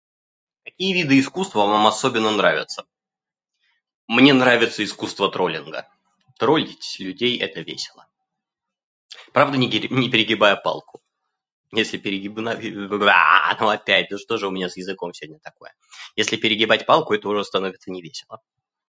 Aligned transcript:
"""Какие 0.65 0.93
виды 0.93 1.19
искусства 1.19 1.59
вам 1.67 1.85
особенно 1.85 2.31
нравятся?"". 2.31 2.85
Мне 4.07 4.33
нравится 4.33 4.83
искусство 4.83 5.29
троллинга. 5.31 5.87
Троллить 6.39 6.97
людей- 6.99 7.37
это 7.39 7.61
весело. 7.61 8.07
Правда, 9.31 9.59
не 9.59 9.67
не 9.67 10.09
перегибая 10.09 10.55
палку. 10.55 11.01
Если 11.71 11.99
перегибна-, 11.99 12.57
ну 13.61 13.69
опять! 13.69 14.07
Да 14.09 14.17
что 14.17 14.39
же 14.39 14.47
у 14.47 14.51
меня 14.51 14.69
с 14.69 14.77
языком 14.77 15.13
сегодня 15.13 15.39
такое? 15.39 15.71
Если 16.15 16.35
перегибать 16.35 16.87
палку- 16.87 17.13
это 17.13 17.29
уже 17.29 17.43
становится 17.45 17.91
не 17.91 18.01
весело." 18.01 18.41